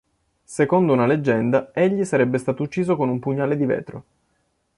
Secondo 0.43 0.93
una 0.93 1.05
leggenda, 1.05 1.69
egli 1.75 2.03
sarebbe 2.05 2.39
stato 2.39 2.63
ucciso 2.63 2.95
con 2.95 3.07
un 3.09 3.19
pugnale 3.19 3.55
di 3.55 3.65
vetro. 3.67 4.03